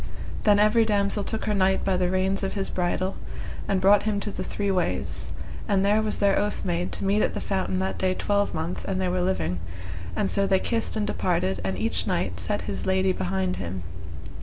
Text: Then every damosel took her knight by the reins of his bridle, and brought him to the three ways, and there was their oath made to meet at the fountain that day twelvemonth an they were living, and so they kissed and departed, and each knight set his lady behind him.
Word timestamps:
Then 0.45 0.57
every 0.57 0.83
damosel 0.83 1.23
took 1.23 1.45
her 1.45 1.53
knight 1.53 1.85
by 1.85 1.95
the 1.95 2.09
reins 2.09 2.41
of 2.41 2.53
his 2.53 2.71
bridle, 2.71 3.17
and 3.67 3.79
brought 3.79 4.01
him 4.01 4.19
to 4.21 4.31
the 4.31 4.43
three 4.43 4.71
ways, 4.71 5.31
and 5.67 5.85
there 5.85 6.01
was 6.01 6.17
their 6.17 6.39
oath 6.39 6.65
made 6.65 6.91
to 6.93 7.05
meet 7.05 7.21
at 7.21 7.35
the 7.35 7.39
fountain 7.39 7.77
that 7.77 7.99
day 7.99 8.15
twelvemonth 8.15 8.83
an 8.85 8.97
they 8.97 9.09
were 9.09 9.21
living, 9.21 9.59
and 10.15 10.31
so 10.31 10.47
they 10.47 10.57
kissed 10.57 10.95
and 10.95 11.05
departed, 11.05 11.61
and 11.63 11.77
each 11.77 12.07
knight 12.07 12.39
set 12.39 12.63
his 12.63 12.87
lady 12.87 13.11
behind 13.13 13.57
him. 13.57 13.83